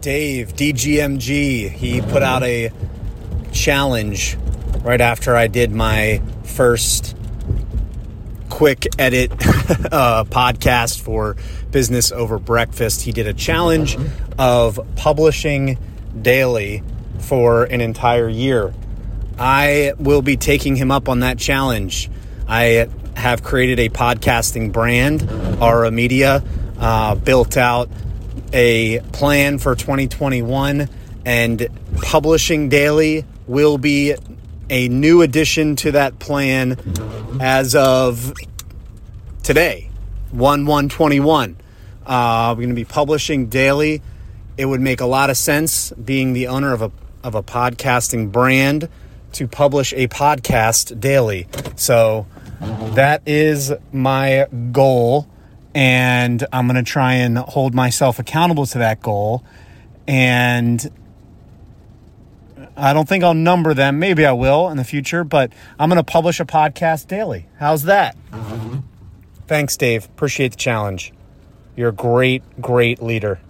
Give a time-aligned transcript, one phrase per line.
[0.00, 2.70] Dave, DGMG, he put out a
[3.52, 4.38] challenge
[4.80, 7.14] right after I did my first
[8.48, 9.30] quick edit
[9.92, 11.36] uh, podcast for
[11.70, 13.02] Business Over Breakfast.
[13.02, 13.98] He did a challenge
[14.38, 15.76] of publishing
[16.22, 16.82] daily
[17.18, 18.72] for an entire year.
[19.38, 22.10] I will be taking him up on that challenge.
[22.48, 25.30] I have created a podcasting brand,
[25.60, 26.42] Aura Media,
[26.78, 27.90] uh, built out
[28.52, 30.88] a plan for 2021,
[31.24, 31.68] and
[32.02, 34.14] publishing daily will be
[34.68, 36.78] a new addition to that plan
[37.40, 38.32] as of
[39.42, 39.90] today,
[40.30, 41.56] 1 1 21.
[42.06, 44.02] Uh, we're going to be publishing daily.
[44.56, 46.92] It would make a lot of sense, being the owner of a,
[47.22, 48.88] of a podcasting brand,
[49.32, 51.48] to publish a podcast daily.
[51.76, 52.26] So
[52.60, 55.28] that is my goal.
[55.74, 59.44] And I'm going to try and hold myself accountable to that goal.
[60.08, 60.90] And
[62.76, 63.98] I don't think I'll number them.
[63.98, 67.46] Maybe I will in the future, but I'm going to publish a podcast daily.
[67.58, 68.16] How's that?
[68.32, 68.78] Mm-hmm.
[69.46, 70.06] Thanks, Dave.
[70.06, 71.12] Appreciate the challenge.
[71.76, 73.40] You're a great, great leader.